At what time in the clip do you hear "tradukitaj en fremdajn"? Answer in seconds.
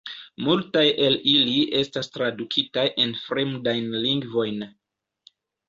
2.17-3.97